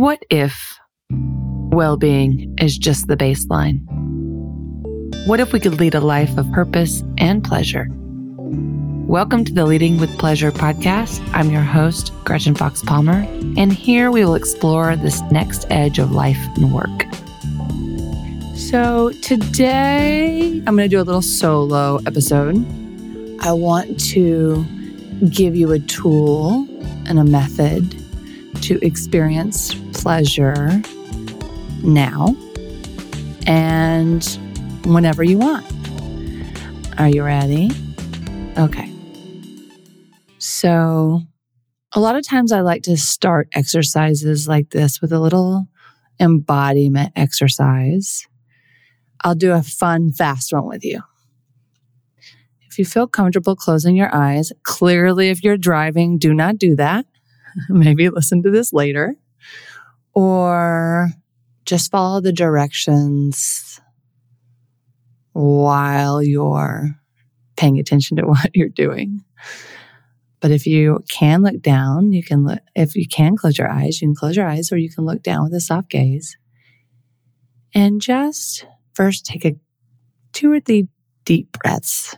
What 0.00 0.24
if 0.30 0.78
well 1.72 1.98
being 1.98 2.56
is 2.58 2.78
just 2.78 3.06
the 3.06 3.18
baseline? 3.18 3.82
What 5.26 5.40
if 5.40 5.52
we 5.52 5.60
could 5.60 5.78
lead 5.78 5.94
a 5.94 6.00
life 6.00 6.38
of 6.38 6.50
purpose 6.52 7.04
and 7.18 7.44
pleasure? 7.44 7.86
Welcome 7.90 9.44
to 9.44 9.52
the 9.52 9.66
Leading 9.66 9.98
with 9.98 10.08
Pleasure 10.18 10.52
podcast. 10.52 11.20
I'm 11.34 11.50
your 11.50 11.60
host, 11.60 12.14
Gretchen 12.24 12.54
Fox 12.54 12.82
Palmer, 12.82 13.26
and 13.58 13.74
here 13.74 14.10
we 14.10 14.24
will 14.24 14.36
explore 14.36 14.96
this 14.96 15.20
next 15.30 15.66
edge 15.68 15.98
of 15.98 16.12
life 16.12 16.40
and 16.56 16.72
work. 16.72 17.04
So, 18.56 19.10
today 19.20 20.62
I'm 20.66 20.76
going 20.76 20.78
to 20.78 20.88
do 20.88 21.02
a 21.02 21.04
little 21.04 21.20
solo 21.20 21.98
episode. 22.06 22.56
I 23.42 23.52
want 23.52 24.00
to 24.12 24.64
give 25.28 25.54
you 25.54 25.72
a 25.72 25.78
tool 25.78 26.66
and 27.04 27.18
a 27.18 27.24
method 27.24 27.94
to 28.62 28.78
experience 28.84 29.74
pleasure 30.00 30.82
now 31.82 32.34
and 33.46 34.24
whenever 34.84 35.22
you 35.22 35.38
want. 35.38 35.66
Are 36.98 37.08
you 37.08 37.22
ready? 37.22 37.70
Okay. 38.56 38.90
So, 40.38 41.20
a 41.92 42.00
lot 42.00 42.16
of 42.16 42.26
times 42.26 42.50
I 42.50 42.60
like 42.60 42.82
to 42.84 42.96
start 42.96 43.48
exercises 43.52 44.48
like 44.48 44.70
this 44.70 45.00
with 45.02 45.12
a 45.12 45.20
little 45.20 45.66
embodiment 46.18 47.12
exercise. 47.14 48.26
I'll 49.22 49.34
do 49.34 49.52
a 49.52 49.62
fun, 49.62 50.12
fast 50.12 50.52
one 50.52 50.66
with 50.66 50.84
you. 50.84 51.02
If 52.70 52.78
you 52.78 52.86
feel 52.86 53.06
comfortable 53.06 53.56
closing 53.56 53.96
your 53.96 54.14
eyes, 54.14 54.52
clearly, 54.62 55.28
if 55.28 55.44
you're 55.44 55.58
driving, 55.58 56.16
do 56.16 56.32
not 56.32 56.56
do 56.56 56.74
that. 56.76 57.04
maybe 57.68 58.08
listen 58.08 58.42
to 58.44 58.50
this 58.50 58.72
later, 58.72 59.16
or 60.14 61.10
just 61.64 61.90
follow 61.90 62.20
the 62.20 62.32
directions 62.32 63.80
while 65.32 66.22
you're 66.22 66.96
paying 67.56 67.78
attention 67.78 68.16
to 68.16 68.22
what 68.26 68.50
you're 68.54 68.68
doing. 68.68 69.24
But 70.40 70.50
if 70.50 70.66
you 70.66 71.04
can 71.10 71.42
look 71.42 71.60
down, 71.60 72.12
you 72.12 72.22
can 72.22 72.44
look, 72.44 72.60
if 72.74 72.96
you 72.96 73.06
can 73.06 73.36
close 73.36 73.58
your 73.58 73.70
eyes, 73.70 74.00
you 74.00 74.08
can 74.08 74.14
close 74.14 74.36
your 74.36 74.46
eyes 74.46 74.72
or 74.72 74.78
you 74.78 74.90
can 74.90 75.04
look 75.04 75.22
down 75.22 75.44
with 75.44 75.54
a 75.54 75.60
soft 75.60 75.90
gaze. 75.90 76.36
And 77.74 78.00
just 78.00 78.66
first 78.94 79.26
take 79.26 79.44
a 79.44 79.56
two 80.32 80.50
or 80.50 80.60
three 80.60 80.88
deep 81.24 81.52
breaths 81.52 82.16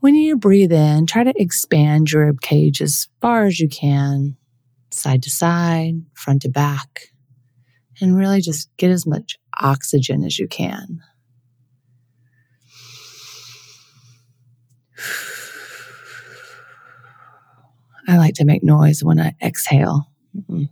when 0.00 0.14
you 0.14 0.36
breathe 0.36 0.72
in, 0.72 1.06
try 1.06 1.24
to 1.24 1.32
expand 1.36 2.10
your 2.10 2.26
rib 2.26 2.40
cage 2.40 2.82
as 2.82 3.08
far 3.20 3.44
as 3.44 3.60
you 3.60 3.68
can, 3.68 4.36
side 4.92 5.22
to 5.24 5.30
side, 5.30 5.94
front 6.14 6.42
to 6.42 6.48
back, 6.48 7.08
and 8.00 8.16
really 8.16 8.40
just 8.40 8.68
get 8.76 8.90
as 8.90 9.06
much 9.06 9.38
oxygen 9.60 10.24
as 10.24 10.38
you 10.38 10.48
can. 10.48 11.00
I 18.08 18.16
like 18.16 18.34
to 18.34 18.44
make 18.44 18.64
noise 18.64 19.04
when 19.04 19.20
I 19.20 19.34
exhale. 19.40 20.10
I 20.50 20.68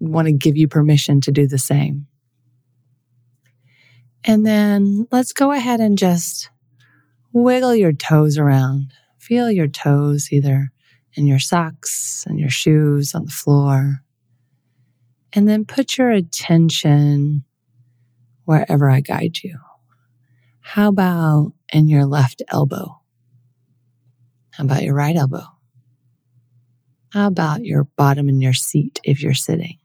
want 0.00 0.26
to 0.26 0.32
give 0.32 0.56
you 0.56 0.66
permission 0.66 1.20
to 1.22 1.32
do 1.32 1.46
the 1.46 1.58
same. 1.58 2.06
And 4.24 4.46
then 4.46 5.06
let's 5.12 5.32
go 5.32 5.52
ahead 5.52 5.80
and 5.80 5.98
just 5.98 6.48
Wiggle 7.34 7.74
your 7.74 7.92
toes 7.92 8.38
around. 8.38 8.92
Feel 9.18 9.50
your 9.50 9.66
toes 9.66 10.28
either 10.30 10.70
in 11.14 11.26
your 11.26 11.38
socks 11.38 12.24
and 12.26 12.38
your 12.38 12.50
shoes 12.50 13.14
on 13.14 13.24
the 13.24 13.30
floor. 13.30 14.02
And 15.32 15.48
then 15.48 15.64
put 15.64 15.98
your 15.98 16.10
attention 16.10 17.44
wherever 18.44 18.88
I 18.90 19.00
guide 19.00 19.38
you. 19.42 19.58
How 20.60 20.88
about 20.88 21.52
in 21.72 21.88
your 21.88 22.06
left 22.06 22.42
elbow? 22.48 23.00
How 24.52 24.64
about 24.64 24.82
your 24.82 24.94
right 24.94 25.16
elbow? 25.16 25.46
How 27.12 27.26
about 27.26 27.64
your 27.64 27.84
bottom 27.96 28.28
in 28.28 28.40
your 28.40 28.54
seat 28.54 29.00
if 29.04 29.22
you're 29.22 29.34
sitting? 29.34 29.78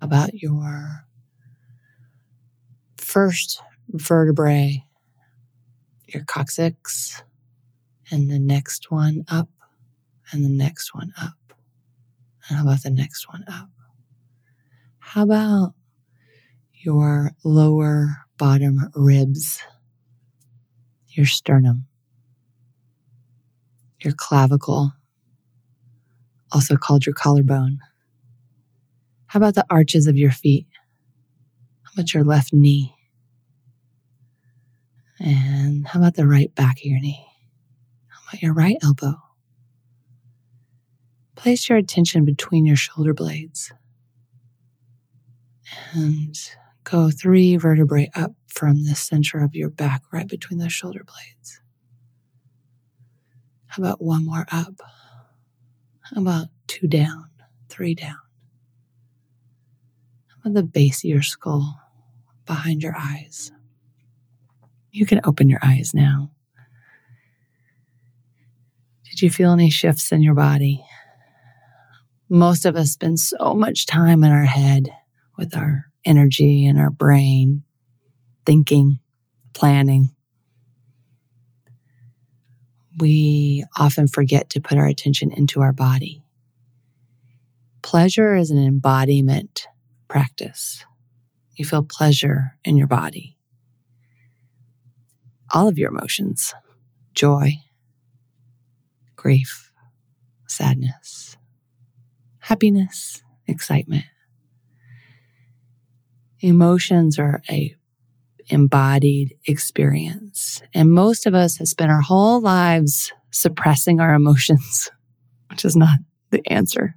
How 0.00 0.06
about 0.06 0.34
your 0.34 1.06
first 2.98 3.62
vertebrae 3.88 4.86
your 6.08 6.24
coccyx 6.24 7.22
and 8.10 8.30
the 8.30 8.38
next 8.38 8.90
one 8.90 9.24
up 9.28 9.48
and 10.32 10.44
the 10.44 10.48
next 10.48 10.94
one 10.94 11.12
up. 11.20 11.34
And 12.48 12.58
how 12.58 12.64
about 12.64 12.82
the 12.82 12.90
next 12.90 13.28
one 13.28 13.44
up? 13.48 13.68
How 14.98 15.22
about 15.22 15.74
your 16.72 17.32
lower 17.44 18.18
bottom 18.38 18.90
ribs, 18.94 19.60
your 21.08 21.26
sternum, 21.26 21.86
your 24.00 24.14
clavicle, 24.16 24.92
also 26.52 26.76
called 26.76 27.06
your 27.06 27.14
collarbone? 27.14 27.78
How 29.26 29.38
about 29.38 29.54
the 29.54 29.66
arches 29.70 30.06
of 30.06 30.16
your 30.16 30.30
feet? 30.30 30.66
How 31.82 31.90
about 31.94 32.14
your 32.14 32.24
left 32.24 32.52
knee? 32.52 32.94
And 35.18 35.86
how 35.86 36.00
about 36.00 36.14
the 36.14 36.26
right 36.26 36.54
back 36.54 36.78
of 36.78 36.84
your 36.84 37.00
knee? 37.00 37.26
How 38.08 38.18
about 38.28 38.42
your 38.42 38.52
right 38.52 38.76
elbow? 38.82 39.14
Place 41.46 41.68
your 41.68 41.78
attention 41.78 42.24
between 42.24 42.66
your 42.66 42.74
shoulder 42.74 43.14
blades 43.14 43.72
and 45.94 46.36
go 46.82 47.08
three 47.08 47.56
vertebrae 47.56 48.10
up 48.16 48.32
from 48.48 48.82
the 48.82 48.96
center 48.96 49.38
of 49.38 49.54
your 49.54 49.70
back, 49.70 50.02
right 50.12 50.26
between 50.26 50.58
the 50.58 50.68
shoulder 50.68 51.04
blades. 51.04 51.60
How 53.68 53.80
about 53.80 54.02
one 54.02 54.24
more 54.24 54.44
up? 54.50 54.74
How 56.00 56.20
about 56.20 56.48
two 56.66 56.88
down, 56.88 57.30
three 57.68 57.94
down? 57.94 58.18
How 60.26 60.50
about 60.50 60.54
the 60.54 60.64
base 60.64 61.04
of 61.04 61.10
your 61.10 61.22
skull, 61.22 61.80
behind 62.44 62.82
your 62.82 62.96
eyes? 62.98 63.52
You 64.90 65.06
can 65.06 65.20
open 65.22 65.48
your 65.48 65.60
eyes 65.62 65.92
now. 65.94 66.32
Did 69.08 69.22
you 69.22 69.30
feel 69.30 69.52
any 69.52 69.70
shifts 69.70 70.10
in 70.10 70.22
your 70.22 70.34
body? 70.34 70.84
Most 72.28 72.64
of 72.64 72.76
us 72.76 72.92
spend 72.92 73.20
so 73.20 73.54
much 73.54 73.86
time 73.86 74.24
in 74.24 74.32
our 74.32 74.44
head 74.44 74.90
with 75.36 75.56
our 75.56 75.86
energy 76.04 76.66
and 76.66 76.78
our 76.78 76.90
brain, 76.90 77.62
thinking, 78.44 78.98
planning. 79.54 80.10
We 82.98 83.64
often 83.76 84.08
forget 84.08 84.50
to 84.50 84.60
put 84.60 84.78
our 84.78 84.86
attention 84.86 85.30
into 85.30 85.60
our 85.60 85.72
body. 85.72 86.22
Pleasure 87.82 88.34
is 88.34 88.50
an 88.50 88.64
embodiment 88.64 89.68
practice. 90.08 90.84
You 91.54 91.64
feel 91.64 91.82
pleasure 91.82 92.56
in 92.64 92.76
your 92.76 92.88
body 92.88 93.36
all 95.52 95.68
of 95.68 95.78
your 95.78 95.90
emotions 95.90 96.54
joy, 97.14 97.54
grief, 99.16 99.72
sadness, 100.46 101.35
happiness, 102.46 103.24
excitement. 103.48 104.04
Emotions 106.40 107.18
are 107.18 107.42
a 107.50 107.74
embodied 108.48 109.36
experience. 109.46 110.62
And 110.72 110.92
most 110.92 111.26
of 111.26 111.34
us 111.34 111.56
have 111.56 111.66
spent 111.66 111.90
our 111.90 112.02
whole 112.02 112.40
lives 112.40 113.12
suppressing 113.32 113.98
our 113.98 114.14
emotions, 114.14 114.88
which 115.50 115.64
is 115.64 115.74
not 115.74 115.98
the 116.30 116.40
answer. 116.46 116.94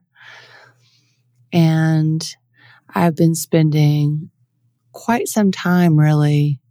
And 1.52 2.24
I've 2.94 3.16
been 3.16 3.34
spending 3.34 4.30
quite 4.92 5.28
some 5.28 5.52
time 5.52 6.00
really 6.00 6.62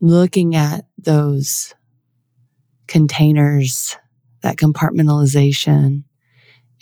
looking 0.00 0.56
at 0.56 0.86
those 0.96 1.74
containers, 2.86 3.98
that 4.42 4.56
compartmentalization, 4.56 6.04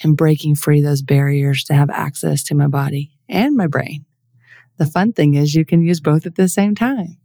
and 0.02 0.16
breaking 0.16 0.54
free 0.54 0.80
those 0.80 1.02
barriers 1.02 1.64
to 1.64 1.74
have 1.74 1.90
access 1.90 2.42
to 2.44 2.54
my 2.54 2.66
body 2.66 3.12
and 3.28 3.56
my 3.56 3.66
brain. 3.66 4.04
The 4.78 4.86
fun 4.86 5.12
thing 5.12 5.34
is 5.34 5.54
you 5.54 5.64
can 5.66 5.82
use 5.82 6.00
both 6.00 6.24
at 6.24 6.36
the 6.36 6.48
same 6.48 6.74
time. 6.74 7.18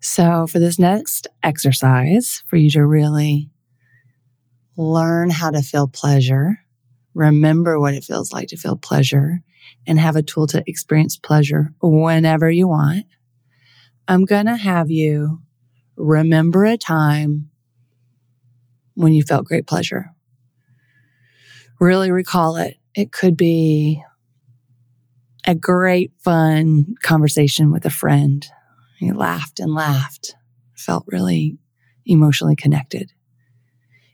So 0.00 0.46
for 0.46 0.58
this 0.58 0.78
next 0.78 1.26
exercise, 1.42 2.42
for 2.46 2.56
you 2.56 2.70
to 2.70 2.84
really 2.84 3.50
learn 4.76 5.30
how 5.30 5.50
to 5.50 5.62
feel 5.62 5.88
pleasure, 5.88 6.58
remember 7.14 7.78
what 7.78 7.94
it 7.94 8.04
feels 8.04 8.32
like 8.32 8.48
to 8.48 8.56
feel 8.56 8.76
pleasure, 8.76 9.40
and 9.86 9.98
have 9.98 10.16
a 10.16 10.22
tool 10.22 10.46
to 10.48 10.64
experience 10.66 11.16
pleasure 11.16 11.72
whenever 11.80 12.50
you 12.50 12.68
want. 12.68 13.06
I'm 14.08 14.24
going 14.24 14.46
to 14.46 14.56
have 14.56 14.90
you 14.90 15.40
remember 15.96 16.64
a 16.64 16.76
time 16.76 17.50
when 18.94 19.12
you 19.12 19.22
felt 19.22 19.46
great 19.46 19.66
pleasure. 19.66 20.10
Really 21.80 22.10
recall 22.10 22.56
it. 22.56 22.76
It 22.94 23.12
could 23.12 23.36
be 23.36 24.02
a 25.46 25.54
great, 25.54 26.12
fun 26.22 26.94
conversation 27.02 27.70
with 27.70 27.84
a 27.84 27.90
friend. 27.90 28.46
You 29.00 29.14
laughed 29.14 29.60
and 29.60 29.74
laughed, 29.74 30.36
felt 30.74 31.04
really 31.08 31.58
emotionally 32.06 32.56
connected. 32.56 33.12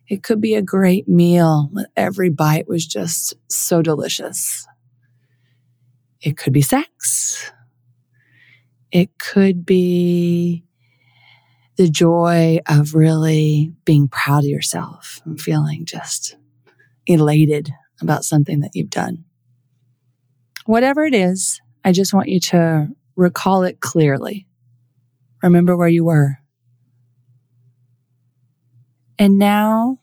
It 0.08 0.24
could 0.24 0.40
be 0.40 0.54
a 0.54 0.62
great 0.62 1.08
meal. 1.08 1.70
Every 1.96 2.30
bite 2.30 2.66
was 2.66 2.84
just 2.86 3.34
so 3.48 3.80
delicious. 3.80 4.66
It 6.20 6.36
could 6.36 6.52
be 6.52 6.62
sex. 6.62 7.52
It 8.90 9.18
could 9.18 9.64
be 9.64 10.64
the 11.80 11.88
joy 11.88 12.58
of 12.68 12.94
really 12.94 13.72
being 13.86 14.06
proud 14.06 14.40
of 14.40 14.50
yourself 14.50 15.22
and 15.24 15.40
feeling 15.40 15.86
just 15.86 16.36
elated 17.06 17.72
about 18.02 18.22
something 18.22 18.60
that 18.60 18.72
you've 18.74 18.90
done. 18.90 19.24
Whatever 20.66 21.06
it 21.06 21.14
is, 21.14 21.58
I 21.82 21.92
just 21.92 22.12
want 22.12 22.28
you 22.28 22.38
to 22.38 22.88
recall 23.16 23.62
it 23.62 23.80
clearly. 23.80 24.46
Remember 25.42 25.74
where 25.74 25.88
you 25.88 26.04
were. 26.04 26.36
And 29.18 29.38
now 29.38 30.00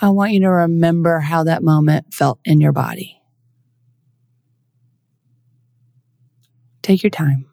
I 0.00 0.10
want 0.10 0.30
you 0.30 0.42
to 0.42 0.50
remember 0.50 1.18
how 1.18 1.42
that 1.42 1.64
moment 1.64 2.14
felt 2.14 2.38
in 2.44 2.60
your 2.60 2.70
body. 2.70 3.20
Take 6.82 7.02
your 7.02 7.10
time. 7.10 7.46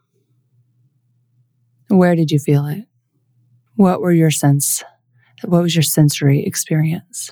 Where 1.87 2.15
did 2.15 2.29
you 2.29 2.37
feel 2.37 2.67
it? 2.67 2.85
What 3.75 4.01
were 4.01 4.13
your 4.13 4.31
sense? 4.31 4.83
What 5.43 5.61
was 5.61 5.75
your 5.75 5.83
sensory 5.83 6.45
experience? 6.45 7.31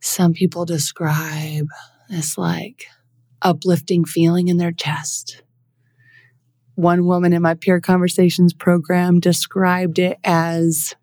Some 0.00 0.34
people 0.34 0.66
describe 0.66 1.66
this 2.10 2.36
like 2.36 2.86
uplifting 3.40 4.04
feeling 4.04 4.48
in 4.48 4.58
their 4.58 4.72
chest. 4.72 5.42
One 6.74 7.06
woman 7.06 7.32
in 7.32 7.40
my 7.40 7.54
peer 7.54 7.80
conversations 7.80 8.52
program 8.52 9.20
described 9.20 9.98
it 9.98 10.18
as 10.24 10.94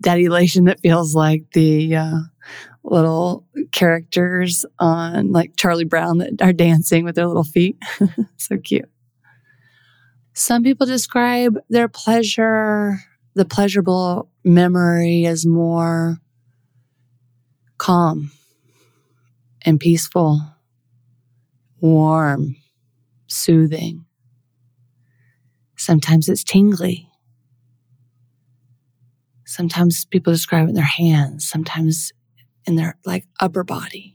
that 0.00 0.18
elation 0.18 0.64
that 0.64 0.80
feels 0.80 1.14
like 1.14 1.44
the 1.52 1.96
uh, 1.96 2.18
little 2.84 3.46
characters 3.72 4.64
on 4.78 5.32
like 5.32 5.56
Charlie 5.56 5.84
Brown 5.84 6.18
that 6.18 6.42
are 6.42 6.52
dancing 6.52 7.04
with 7.04 7.14
their 7.16 7.26
little 7.26 7.44
feet. 7.44 7.82
so 8.36 8.58
cute. 8.58 8.88
Some 10.34 10.64
people 10.64 10.84
describe 10.84 11.58
their 11.70 11.86
pleasure, 11.86 12.98
the 13.34 13.44
pleasurable 13.44 14.30
memory 14.44 15.26
as 15.26 15.46
more 15.46 16.18
calm 17.78 18.32
and 19.62 19.78
peaceful, 19.78 20.40
warm, 21.80 22.56
soothing. 23.28 24.06
Sometimes 25.76 26.28
it's 26.28 26.42
tingly. 26.42 27.08
Sometimes 29.46 30.04
people 30.04 30.32
describe 30.32 30.66
it 30.66 30.70
in 30.70 30.74
their 30.74 30.84
hands, 30.84 31.48
sometimes 31.48 32.12
in 32.66 32.74
their 32.74 32.98
like 33.04 33.24
upper 33.38 33.62
body. 33.62 34.13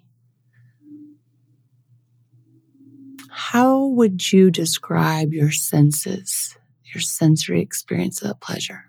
How 3.40 3.86
would 3.86 4.34
you 4.34 4.52
describe 4.52 5.34
your 5.34 5.50
senses, 5.50 6.58
your 6.94 7.00
sensory 7.00 7.62
experience 7.62 8.22
of 8.22 8.38
pleasure? 8.42 8.84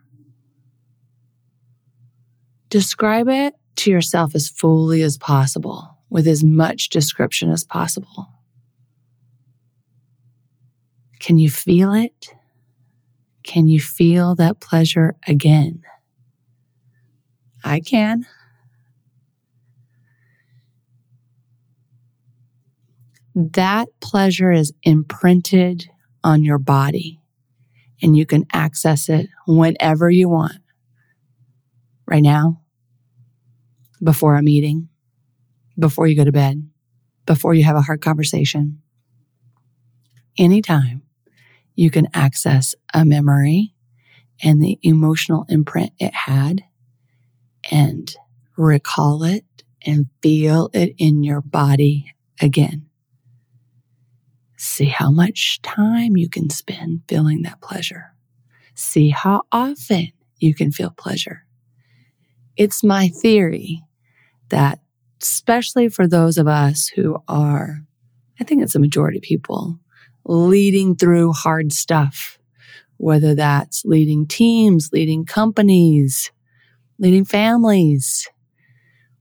Describe 2.69 3.29
it 3.29 3.55
to 3.77 3.93
yourself 3.93 4.35
as 4.35 4.49
fully 4.49 5.03
as 5.03 5.17
possible 5.17 5.97
with 6.11 6.27
as 6.27 6.43
much 6.43 6.89
description 6.89 7.53
as 7.53 7.63
possible. 7.63 8.29
Can 11.21 11.39
you 11.39 11.49
feel 11.49 11.95
it? 11.95 12.35
Can 13.45 13.69
you 13.69 13.79
feel 13.79 14.35
that 14.35 14.59
pleasure 14.59 15.15
again? 15.29 15.85
I 17.63 17.79
can. 17.79 18.27
That 23.35 23.89
pleasure 24.01 24.51
is 24.51 24.73
imprinted 24.83 25.89
on 26.25 26.43
your 26.43 26.59
body 26.59 27.21
and 28.03 28.17
you 28.17 28.27
can 28.27 28.47
access 28.53 29.09
it 29.09 29.29
whenever 29.47 30.11
you 30.11 30.29
want. 30.29 30.59
Right 32.07 32.23
now, 32.23 32.61
before 34.03 34.37
a 34.37 34.43
meeting, 34.43 34.89
before 35.79 36.07
you 36.07 36.17
go 36.17 36.25
to 36.25 36.33
bed, 36.33 36.69
before 37.27 37.55
you 37.55 37.65
have 37.65 37.77
a 37.77 37.83
hard 37.83 38.01
conversation. 38.01 38.83
Anytime 40.37 41.03
you 41.75 41.91
can 41.91 42.09
access 42.15 42.75
a 42.93 43.05
memory 43.05 43.75
and 44.43 44.61
the 44.61 44.79
emotional 44.83 45.45
imprint 45.49 45.93
it 45.99 46.15
had 46.15 46.63
and 47.71 48.15
recall 48.57 49.23
it 49.23 49.45
and 49.87 50.07
feel 50.23 50.71
it 50.73 50.95
in 50.99 51.23
your 51.23 51.41
body 51.41 52.15
again. 52.41 52.90
See 54.63 54.85
how 54.85 55.11
much 55.11 55.63
time 55.63 56.19
you 56.19 56.29
can 56.29 56.51
spend 56.51 57.01
feeling 57.09 57.41
that 57.43 57.63
pleasure. 57.63 58.13
See 58.75 59.09
how 59.09 59.45
often 59.51 60.13
you 60.39 60.55
can 60.55 60.71
feel 60.71 60.91
pleasure. 60.91 61.47
It's 62.59 62.85
my 62.85 63.09
theory 63.09 63.83
that, 64.51 64.81
especially 65.23 65.89
for 65.89 66.07
those 66.07 66.37
of 66.37 66.47
us 66.47 66.89
who 66.89 67.23
are, 67.27 67.87
I 68.39 68.45
think 68.45 68.63
it's 68.63 68.75
a 68.75 68.81
majority 68.81 69.17
of 69.17 69.23
people, 69.23 69.81
leading 70.27 70.95
through 70.95 71.33
hard 71.33 71.73
stuff, 71.73 72.39
whether 72.99 73.35
that's 73.35 73.87
leading 73.87 74.27
teams, 74.27 74.91
leading 74.93 75.25
companies, 75.25 76.33
leading 76.99 77.25
families. 77.25 78.29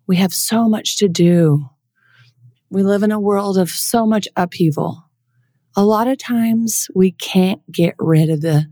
We 0.05 0.17
have 0.17 0.33
so 0.33 0.67
much 0.67 0.97
to 0.97 1.07
do. 1.07 1.69
We 2.69 2.83
live 2.83 3.03
in 3.03 3.13
a 3.13 3.21
world 3.21 3.57
of 3.57 3.69
so 3.69 4.05
much 4.05 4.27
upheaval. 4.35 5.08
A 5.75 5.83
lot 5.83 6.07
of 6.07 6.17
times 6.17 6.87
we 6.93 7.11
can't 7.11 7.61
get 7.71 7.95
rid 7.99 8.29
of 8.29 8.41
the 8.41 8.71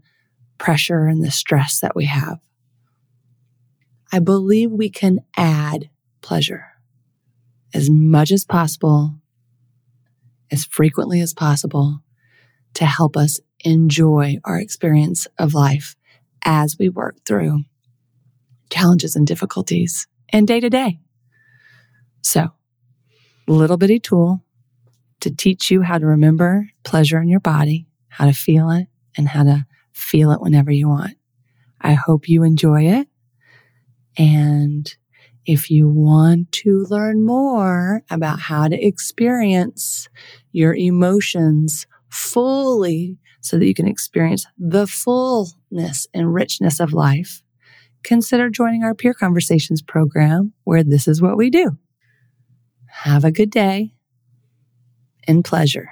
pressure 0.58 1.06
and 1.06 1.24
the 1.24 1.32
stress 1.32 1.80
that 1.80 1.96
we 1.96 2.06
have. 2.06 2.40
I 4.12 4.20
believe 4.20 4.72
we 4.72 4.90
can 4.90 5.20
add 5.36 5.90
pleasure 6.22 6.66
as 7.74 7.90
much 7.90 8.32
as 8.32 8.46
possible, 8.46 9.16
as 10.52 10.66
frequently 10.66 11.22
as 11.22 11.34
possible 11.34 12.00
to 12.74 12.86
help 12.86 13.18
us 13.18 13.40
enjoy 13.62 14.38
our 14.46 14.60
experience 14.60 15.28
of 15.38 15.54
life 15.54 15.96
as 16.44 16.78
we 16.80 16.90
work 16.90 17.18
through 17.26 17.64
challenges 18.70 19.16
and 19.16 19.28
difficulties 19.28 20.08
and 20.30 20.48
day 20.48 20.60
to 20.60 20.70
day. 20.70 21.00
So, 22.22 22.50
little 23.48 23.78
bitty 23.78 24.00
tool 24.00 24.44
to 25.28 25.36
teach 25.36 25.70
you 25.70 25.82
how 25.82 25.98
to 25.98 26.06
remember 26.06 26.70
pleasure 26.84 27.22
in 27.22 27.28
your 27.28 27.42
body, 27.42 27.86
how 28.08 28.26
to 28.26 28.34
feel 28.34 28.72
it, 28.72 28.88
and 29.18 29.28
how 29.28 29.44
to 29.44 29.66
feel 29.92 30.32
it 30.32 30.40
whenever 30.40 30.72
you 30.72 30.88
want. 30.88 31.18
I 31.82 31.94
hope 31.94 32.30
you 32.30 32.44
enjoy 32.44 32.84
it. 32.84 33.08
And 34.18 34.94
if 35.46 35.70
you 35.70 35.90
want 35.90 36.52
to 36.52 36.86
learn 36.90 37.26
more 37.26 38.04
about 38.10 38.40
how 38.40 38.70
to 38.70 38.86
experience 38.86 40.08
your 40.54 40.74
emotions 40.74 41.88
fully 42.10 43.18
so 43.42 43.58
that 43.58 43.66
you 43.66 43.74
can 43.74 43.88
experience 43.88 44.46
the 44.58 44.88
fullness 44.88 46.08
and 46.14 46.34
richness 46.34 46.80
of 46.80 46.94
life, 46.94 47.44
consider 48.04 48.50
joining 48.50 48.84
our 48.84 48.96
peer 48.96 49.14
conversations 49.14 49.82
program 49.82 50.54
where 50.64 50.84
this 50.84 51.08
is 51.08 51.22
what 51.22 51.38
we 51.38 51.50
do. 51.50 51.78
Have 52.88 53.26
a 53.26 53.32
good 53.32 53.52
day 53.52 53.97
and 55.28 55.44
pleasure. 55.44 55.90